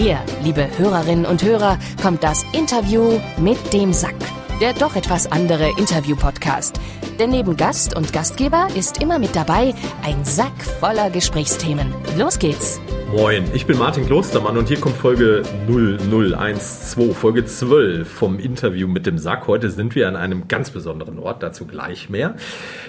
[0.00, 4.14] Hier, liebe Hörerinnen und Hörer, kommt das Interview mit dem Sack.
[4.60, 6.78] Der doch etwas andere Interview-Podcast.
[7.18, 9.74] Denn neben Gast und Gastgeber ist immer mit dabei
[10.04, 11.92] ein Sack voller Gesprächsthemen.
[12.16, 12.80] Los geht's!
[13.10, 19.06] Moin, ich bin Martin Klostermann und hier kommt Folge 0012, Folge 12 vom Interview mit
[19.06, 19.46] dem Sack.
[19.46, 22.36] Heute sind wir an einem ganz besonderen Ort, dazu gleich mehr.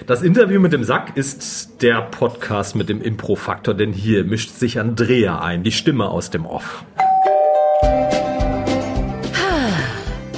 [0.06, 4.78] Das Interview mit dem Sack ist der Podcast mit dem Impro-Faktor, denn hier mischt sich
[4.78, 6.84] Andrea ein, die Stimme aus dem Off.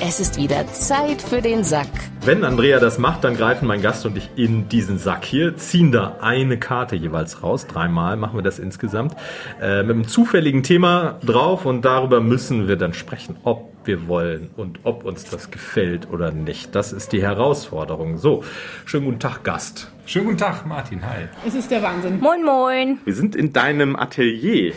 [0.00, 2.11] Es ist wieder Zeit für den Sack.
[2.24, 5.90] Wenn Andrea das macht, dann greifen mein Gast und ich in diesen Sack hier, ziehen
[5.90, 7.66] da eine Karte jeweils raus.
[7.66, 9.16] Dreimal machen wir das insgesamt.
[9.60, 14.50] Äh, mit einem zufälligen Thema drauf und darüber müssen wir dann sprechen, ob wir wollen
[14.56, 16.76] und ob uns das gefällt oder nicht.
[16.76, 18.18] Das ist die Herausforderung.
[18.18, 18.44] So,
[18.84, 19.90] schönen guten Tag, Gast.
[20.06, 21.04] Schönen guten Tag, Martin.
[21.04, 21.24] Hi.
[21.44, 22.20] Es ist der Wahnsinn.
[22.20, 22.98] Moin, moin.
[23.04, 24.74] Wir sind in deinem Atelier.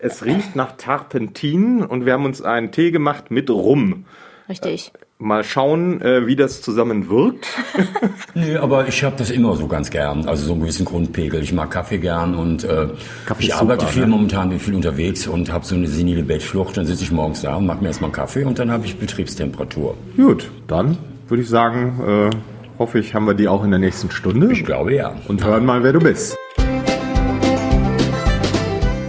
[0.00, 4.04] Es riecht nach Tarpentin und wir haben uns einen Tee gemacht mit Rum.
[4.48, 4.90] Richtig.
[5.20, 7.46] Mal schauen, äh, wie das zusammen wirkt.
[8.34, 10.28] Nee, aber ich habe das immer so ganz gern.
[10.28, 11.42] Also so einen gewissen Grundpegel.
[11.42, 12.86] Ich mag Kaffee gern und äh,
[13.26, 14.08] Kaffee ich arbeite super, viel ne?
[14.08, 16.76] momentan, bin viel unterwegs und habe so eine senile Bettflucht.
[16.76, 18.96] Dann sitze ich morgens da und mache mir erstmal einen Kaffee und dann habe ich
[18.96, 19.96] Betriebstemperatur.
[20.16, 22.30] Gut, dann würde ich sagen, äh,
[22.78, 24.52] hoffe ich, haben wir die auch in der nächsten Stunde.
[24.52, 25.16] Ich glaube ja.
[25.26, 26.36] Und hören mal, wer du bist.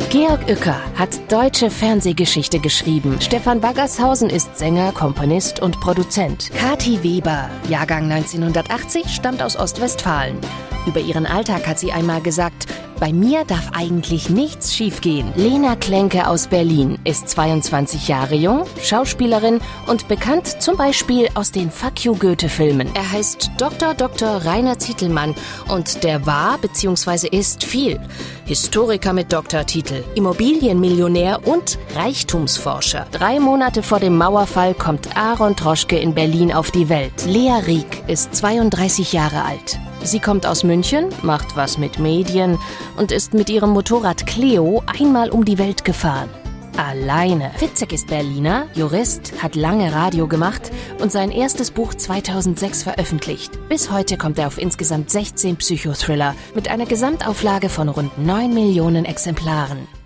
[0.10, 3.22] Georg Uecker hat deutsche Fernsehgeschichte geschrieben.
[3.22, 6.50] Stefan Baggershausen ist Sänger, Komponist und Produzent.
[6.58, 10.40] Kati Weber, Jahrgang 1980, stammt aus Ostwestfalen.
[10.86, 12.68] Über ihren Alltag hat sie einmal gesagt,
[13.00, 15.32] bei mir darf eigentlich nichts schiefgehen.
[15.36, 21.72] Lena Klenke aus Berlin ist 22 Jahre jung, Schauspielerin und bekannt zum Beispiel aus den
[21.72, 22.90] Fuck You Goethe-Filmen.
[22.94, 23.94] Er heißt Dr.
[23.94, 24.46] Dr.
[24.46, 25.34] Rainer Zietelmann
[25.70, 27.30] und der war bzw.
[27.30, 28.02] ist viel.
[28.44, 33.08] Historiker mit Doktortitel, Immobilienmillionär und Reichtumsforscher.
[33.12, 37.26] Drei Monate vor dem Mauerfall kommt Aaron Troschke in Berlin auf die Welt.
[37.26, 39.80] Lea Rieck ist 32 Jahre alt.
[40.04, 42.58] Sie kommt aus München, macht was mit Medien
[42.98, 46.30] und ist mit ihrem Motorrad Cleo einmal um die Welt gefahren.
[46.78, 47.52] Alleine.
[47.58, 50.72] Fitzek ist Berliner, Jurist, hat lange Radio gemacht
[51.02, 53.60] und sein erstes Buch 2006 veröffentlicht.
[53.68, 59.04] Bis heute kommt er auf insgesamt 16 Psychothriller mit einer Gesamtauflage von rund 9 Millionen
[59.04, 59.99] Exemplaren.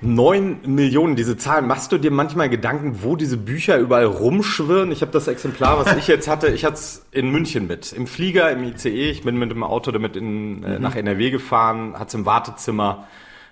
[0.00, 1.62] 9 Millionen, diese Zahl.
[1.62, 4.92] Machst du dir manchmal Gedanken, wo diese Bücher überall rumschwirren?
[4.92, 7.92] Ich habe das Exemplar, was ich jetzt hatte, ich hatte es in München mit.
[7.92, 9.10] Im Flieger, im ICE.
[9.10, 13.06] Ich bin mit dem Auto damit in, äh, nach NRW gefahren, hatte es im Wartezimmer.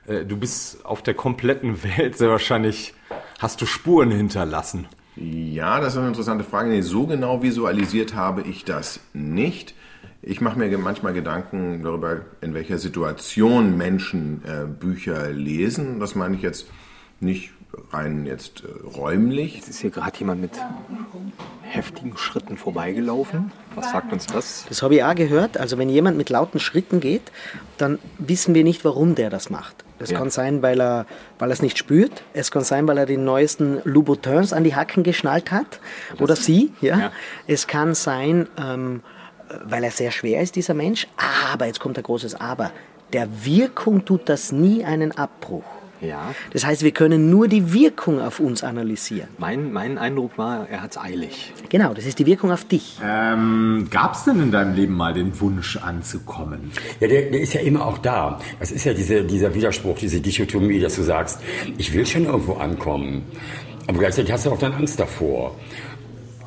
[0.06, 2.94] Äh, du bist auf der kompletten Welt sehr wahrscheinlich,
[3.38, 4.86] hast du Spuren hinterlassen.
[5.16, 6.70] Ja, das ist eine interessante Frage.
[6.70, 9.74] Nee, so genau visualisiert habe ich das nicht.
[10.26, 16.00] Ich mache mir manchmal Gedanken darüber, in welcher Situation Menschen äh, Bücher lesen.
[16.00, 16.66] Das meine ich jetzt
[17.20, 17.52] nicht
[17.92, 19.58] rein jetzt äh, räumlich.
[19.58, 20.52] Es ist hier gerade jemand mit
[21.62, 23.52] heftigen Schritten vorbeigelaufen.
[23.74, 24.64] Was sagt uns das?
[24.68, 25.58] Das habe ich auch gehört.
[25.58, 27.30] Also wenn jemand mit lauten Schritten geht,
[27.76, 29.84] dann wissen wir nicht, warum der das macht.
[29.98, 30.18] Das Ja.
[30.18, 31.06] kann sein, weil er
[31.38, 32.22] weil er es nicht spürt.
[32.32, 35.80] Es kann sein, weil er die neuesten Louboutins an die Hacken geschnallt hat.
[36.18, 36.72] Oder sie.
[36.80, 36.98] Ja.
[36.98, 37.12] Ja.
[37.46, 39.02] Es kann sein, ähm,
[39.64, 41.06] weil er sehr schwer ist, dieser Mensch.
[41.52, 42.70] Aber, jetzt kommt ein großes Aber.
[43.12, 45.64] Der Wirkung tut das nie einen Abbruch.
[46.00, 49.28] Ja, Das heißt, wir können nur die Wirkung auf uns analysieren.
[49.38, 51.52] mein, mein Eindruck war, er hat es eilig.
[51.70, 52.98] Genau, das ist die Wirkung auf dich.
[53.02, 56.72] Ähm, Gab es denn in deinem Leben mal den Wunsch anzukommen?
[57.00, 58.38] Ja, der, der ist ja immer auch da.
[58.60, 61.40] Das ist ja diese, dieser Widerspruch, diese Dichotomie, dass du sagst,
[61.78, 63.22] ich will schon irgendwo ankommen.
[63.86, 65.54] Aber gleichzeitig hast du auch dann Angst davor.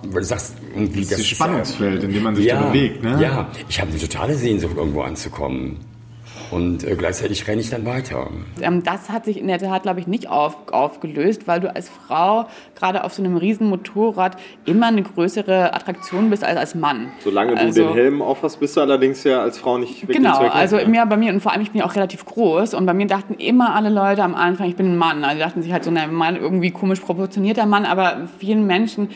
[0.03, 2.67] Weil du sagst, irgendwie, Das ist das ist Spannungsfeld, in dem man sich ja, da
[2.67, 3.17] bewegt, ne?
[3.21, 5.77] Ja, ich habe eine totale Sehnsucht, irgendwo anzukommen.
[6.49, 8.29] Und äh, gleichzeitig renne ich dann weiter.
[8.61, 11.89] Ähm, das hat sich in der Tat, glaube ich, nicht auf, aufgelöst, weil du als
[11.89, 17.11] Frau gerade auf so einem riesen Motorrad immer eine größere Attraktion bist als als Mann.
[17.21, 20.37] Solange du Also- den Helm aufhast, bist du allerdings ja als Frau nicht wirklich Genau,
[20.37, 22.93] also mir, bei mir und vor allem ich bin ja auch relativ groß und bei
[22.93, 25.25] mir dachten immer alle Leute am Anfang, ich bin ein Mann.
[25.25, 29.09] Also dachten sich halt so, ein Mann, irgendwie komisch proportionierter Mann, aber vielen Menschen,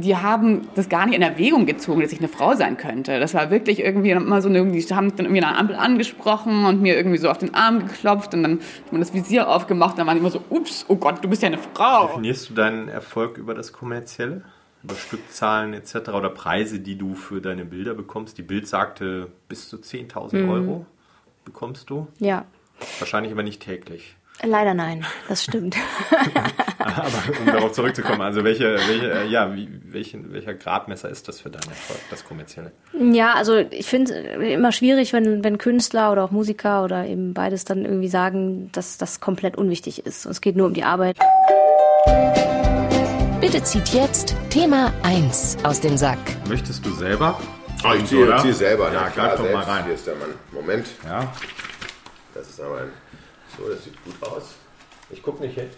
[0.00, 3.20] die haben das gar nicht in Erwägung gezogen, dass ich eine Frau sein könnte.
[3.20, 5.76] Das war wirklich irgendwie immer so, eine, die haben mich dann irgendwie an der Ampel
[5.76, 9.48] angesprochen und mir irgendwie so auf den Arm geklopft und dann hat man das Visier
[9.48, 12.08] aufgemacht und dann waren die immer so, ups, oh Gott, du bist ja eine Frau.
[12.08, 14.42] Definierst du deinen Erfolg über das Kommerzielle?
[14.84, 16.10] Über Stückzahlen etc.
[16.10, 18.38] oder Preise, die du für deine Bilder bekommst?
[18.38, 20.86] Die Bild sagte, bis zu 10.000 Euro
[21.44, 22.06] bekommst du.
[22.18, 22.44] Ja.
[23.00, 24.16] Wahrscheinlich aber nicht täglich.
[24.42, 25.76] Leider nein, das stimmt.
[26.96, 31.40] Aber um darauf zurückzukommen, also welche, welche äh, ja, wie, welche, welcher Gradmesser ist das
[31.40, 32.72] für deinen Erfolg, das kommerzielle?
[32.98, 37.34] Ja, also ich finde es immer schwierig, wenn, wenn Künstler oder auch Musiker oder eben
[37.34, 40.26] beides dann irgendwie sagen, dass das komplett unwichtig ist.
[40.26, 41.18] Und es geht nur um die Arbeit.
[43.40, 46.18] Bitte zieht jetzt Thema 1 aus dem Sack.
[46.48, 47.38] Möchtest du selber?
[47.84, 48.92] Ah, ich ziehe, ziehe selber.
[48.92, 49.84] Ja, na greif doch mal rein.
[49.84, 50.30] Hier ist der Mann.
[50.50, 50.86] Moment.
[51.04, 51.32] Ja.
[52.34, 52.92] Das ist aber ein.
[53.56, 54.54] So, das sieht gut aus.
[55.10, 55.68] Ich gucke nicht hin.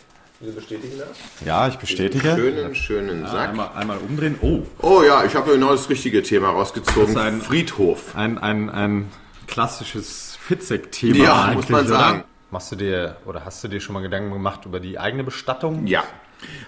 [0.42, 1.18] Sie bestätigen das?
[1.46, 2.30] Ja, ich bestätige.
[2.34, 3.48] Schönen, schönen Ja, Sack.
[3.50, 4.36] einmal, einmal umdrehen.
[4.40, 7.02] Oh, Oh ja, ich habe genau das richtige Thema rausgezogen.
[7.02, 8.16] Das ist ein- Friedhof.
[8.16, 9.08] ein, ein, ein
[9.46, 11.16] klassisches Fitzek-Thema.
[11.16, 11.94] Ja, eigentlich, muss man oder?
[11.94, 12.24] sagen.
[12.50, 15.86] Machst du dir oder hast du dir schon mal Gedanken gemacht über die eigene Bestattung?
[15.86, 16.04] Ja.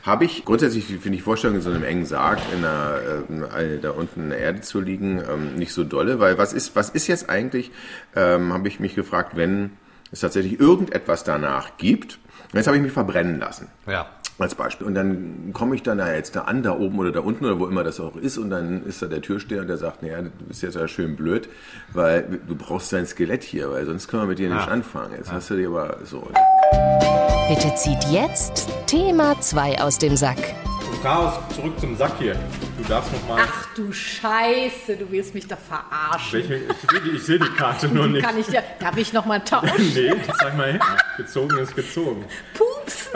[0.03, 3.25] Habe ich grundsätzlich, finde ich Vorstellung, in so einem engen Sarg in der,
[3.59, 6.77] äh, da unten in der Erde zu liegen, ähm, nicht so dolle, weil was ist,
[6.77, 7.71] was ist jetzt eigentlich,
[8.15, 9.71] ähm, habe ich mich gefragt, wenn
[10.13, 12.19] es tatsächlich irgendetwas danach gibt.
[12.53, 13.69] Jetzt habe ich mich verbrennen lassen.
[13.87, 14.07] Ja.
[14.39, 14.87] Als Beispiel.
[14.87, 17.59] Und dann komme ich dann da jetzt da an, da oben oder da unten oder
[17.61, 18.39] wo immer das auch ist.
[18.39, 21.17] Und dann ist da der Türsteher und der sagt, naja, du bist jetzt ja schön
[21.17, 21.49] blöd,
[21.93, 24.73] weil du brauchst dein Skelett hier, weil sonst können wir mit dir nicht Ja.
[24.73, 25.13] anfangen.
[25.17, 26.27] Jetzt hast du dir aber so.
[27.49, 30.39] Bitte zieht jetzt Thema 2 aus dem Sack.
[31.03, 32.37] Chaos, zurück zum Sack hier.
[32.83, 33.41] Du darfst noch mal.
[33.47, 36.41] Ach du Scheiße, du willst mich doch verarschen.
[36.41, 38.25] Ich sehe die, ich seh die Karte nur nicht.
[38.25, 39.93] Kann ich dir, darf ich noch mal tauschen?
[39.95, 40.81] Nee, zeig mal hin.
[41.17, 42.25] Gezogen ist gezogen.
[42.55, 43.09] Pups.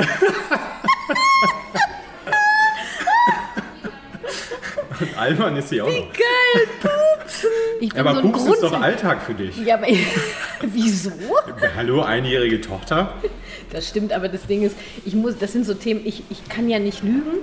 [5.01, 6.13] Und albern ist sie auch noch.
[6.13, 7.51] Geil, pupsen.
[7.81, 9.57] Ich bin Aber so Pups ist doch Alltag für dich.
[9.59, 9.89] ja, aber
[10.63, 11.11] wieso?
[11.77, 13.15] Hallo, einjährige Tochter.
[13.73, 16.69] Das stimmt, aber das Ding ist, ich muss, das sind so Themen, ich, ich kann
[16.71, 17.39] ja nicht lügen.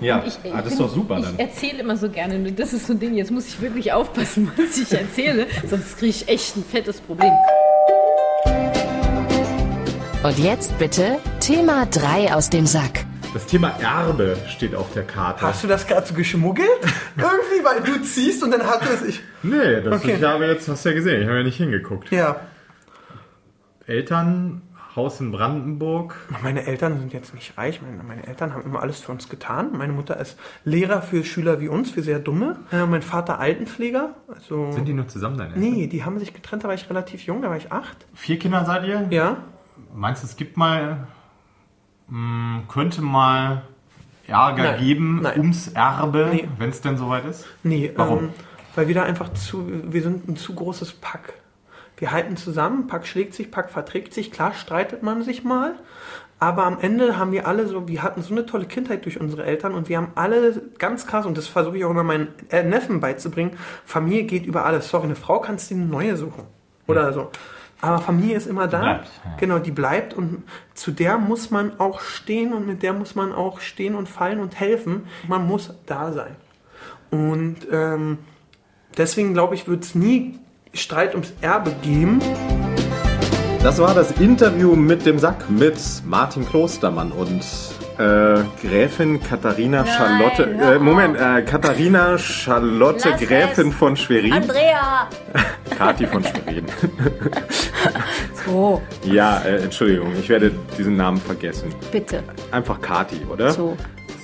[0.00, 1.38] Ja, ich, ah, das ist doch super ich dann.
[1.38, 4.50] erzähle immer so gerne, nur das ist so ein Ding, jetzt muss ich wirklich aufpassen,
[4.56, 7.32] was ich erzähle, sonst kriege ich echt ein fettes Problem.
[10.22, 13.04] Und jetzt bitte Thema 3 aus dem Sack.
[13.34, 15.42] Das Thema Erbe steht auf der Karte.
[15.42, 16.68] Hast du das gerade so geschmuggelt?
[17.16, 19.20] Irgendwie, weil du ziehst und dann hatte es ich.
[19.42, 20.16] Nee, das Okay.
[20.18, 22.10] ich habe jetzt, hast du ja gesehen, ich habe ja nicht hingeguckt.
[22.10, 22.40] Ja.
[23.86, 24.62] Eltern,
[24.96, 26.16] Haus in Brandenburg.
[26.42, 27.80] Meine Eltern sind jetzt nicht reich.
[27.82, 29.70] Meine, meine Eltern haben immer alles für uns getan.
[29.76, 32.56] Meine Mutter ist Lehrer für Schüler wie uns, für sehr dumme.
[32.72, 34.14] Äh, mein Vater Altenpfleger.
[34.28, 35.62] Also Sind die noch zusammen, deine Eltern?
[35.72, 38.06] Nee, die haben sich getrennt, da war ich relativ jung, da war ich acht.
[38.14, 39.06] Vier Kinder seid ihr?
[39.10, 39.36] Ja.
[39.94, 41.06] Meinst du, es gibt mal,
[42.08, 43.62] mh, könnte mal
[44.26, 45.38] Ärger Nein, geben nein.
[45.38, 46.48] ums Erbe, Nee.
[46.58, 47.46] wenn es denn soweit ist?
[47.62, 48.18] Nee, Warum?
[48.24, 48.30] Ähm,
[48.74, 51.34] weil wir da einfach zu, wir sind ein zu großes Pack.
[51.98, 55.74] Wir halten zusammen, Pack schlägt sich, Pack verträgt sich, klar streitet man sich mal,
[56.38, 59.44] aber am Ende haben wir alle so, wir hatten so eine tolle Kindheit durch unsere
[59.44, 62.62] Eltern und wir haben alle ganz krass, und das versuche ich auch immer meinen äh,
[62.62, 64.88] Neffen beizubringen, Familie geht über alles.
[64.88, 66.44] Sorry, eine Frau kannst du eine neue suchen.
[66.86, 67.30] Oder so.
[67.80, 68.80] Aber Familie ist immer da.
[68.80, 69.36] bleibt, ja.
[69.38, 73.32] Genau, die bleibt und zu der muss man auch stehen und mit der muss man
[73.32, 75.06] auch stehen und fallen und helfen.
[75.28, 76.34] Man muss da sein.
[77.10, 78.18] Und ähm,
[78.96, 80.38] deswegen glaube ich, wird es nie
[80.78, 82.20] Streit ums Erbe geben.
[83.62, 85.76] Das war das Interview mit dem Sack mit
[86.06, 87.42] Martin Klostermann und
[87.98, 90.48] äh, Gräfin Katharina Charlotte.
[90.56, 93.74] hör Äh, Moment, äh, Katharina Charlotte Lass Gräfin es.
[93.74, 94.32] von Schwerin.
[94.32, 95.08] Andrea!
[95.76, 96.66] Kati von Schwerin.
[98.46, 101.74] So, ja, äh, Entschuldigung, ich werde diesen Namen vergessen.
[101.92, 102.22] bitte.
[102.50, 103.50] Einfach Kati, oder?
[103.52, 103.76] So.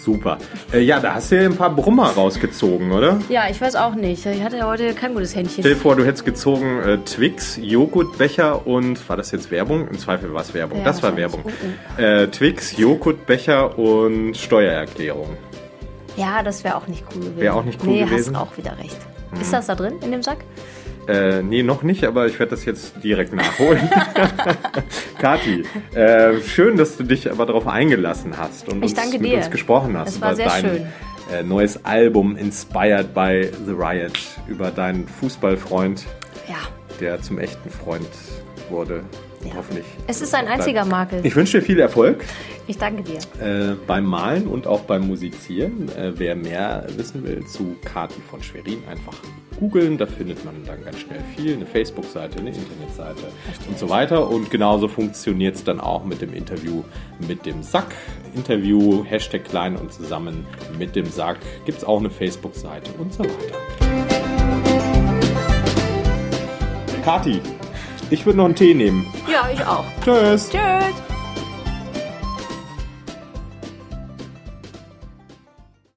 [0.04, 0.36] Super.
[0.70, 3.18] Äh, ja, da hast du ja ein paar Brummer rausgezogen, oder?
[3.30, 4.26] Ja, ich weiß auch nicht.
[4.26, 5.62] Ich hatte heute kein gutes Händchen.
[5.62, 9.88] Stell dir vor, du hättest gezogen äh, Twix, Joghurtbecher und war das jetzt Werbung?
[9.88, 10.78] Im Zweifel war es Werbung.
[10.78, 11.16] Ja, das war.
[11.16, 11.44] Werbung.
[11.96, 15.38] Äh, Twix, Joghurtbecher und Steuererklärung.
[16.16, 17.40] Ja, das wäre auch nicht cool gewesen.
[17.40, 18.32] Wär auch nicht cool nee, gewesen?
[18.32, 18.38] Mhm.
[18.38, 18.98] hast auch wieder recht.
[19.40, 20.38] Ist das da drin in dem Sack?
[21.08, 23.88] Äh, nee, noch nicht, aber ich werde das jetzt direkt nachholen.
[25.18, 29.96] Kathi, äh, schön, dass du dich aber darauf eingelassen hast und uns, mit uns gesprochen
[29.98, 30.86] hast Es war über sehr dein schön.
[31.32, 34.12] Äh, neues Album Inspired by The Riot,
[34.46, 36.04] über deinen Fußballfreund,
[36.48, 36.56] Ja.
[37.00, 38.06] der zum echten Freund
[38.70, 39.02] wurde.
[39.56, 39.84] Hoffentlich.
[40.06, 41.20] Es ist ein einziger Makel.
[41.24, 42.24] Ich wünsche dir viel Erfolg
[42.66, 43.18] Ich danke dir.
[43.40, 45.88] äh, beim Malen und auch beim Musizieren.
[45.96, 49.14] Äh, wer mehr wissen will zu Karten von Schwerin, einfach
[49.60, 49.98] googeln.
[49.98, 51.54] Da findet man dann ganz schnell viel.
[51.54, 53.28] Eine Facebook-Seite, eine Internetseite
[53.68, 54.28] und so weiter.
[54.30, 56.82] Und genauso funktioniert es dann auch mit dem Interview
[57.26, 57.94] mit dem Sack.
[58.34, 60.46] Interview, Hashtag klein und zusammen
[60.78, 61.38] mit dem Sack.
[61.66, 64.64] Gibt es auch eine Facebook-Seite und so weiter.
[67.04, 67.40] Kati,
[68.10, 69.06] ich würde noch einen Tee nehmen.
[69.30, 69.84] Ja, ich auch.
[70.04, 70.50] Tschüss.
[70.50, 71.03] Tschüss.